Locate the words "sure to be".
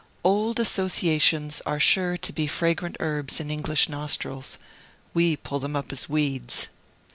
1.79-2.47